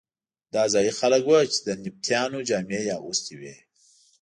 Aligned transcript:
دا 0.53 0.63
ځايي 0.73 0.91
خلک 0.99 1.23
وو 1.25 1.39
چې 1.53 1.59
د 1.67 1.69
نبطیانو 1.83 2.39
جامې 2.49 2.79
یې 2.85 2.93
اغوستې 2.99 3.33
وې. 3.39 3.53